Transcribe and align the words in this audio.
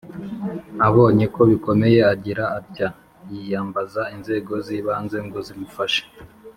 Abonye 0.87 1.25
ko 1.35 1.41
bikomeye 1.51 1.99
agira 2.13 2.43
atya 2.59 2.87
yiyambaza 3.29 4.01
inzego 4.15 4.51
zibanze 4.65 5.17
ngo 5.25 5.39
zimufashe 5.47 6.03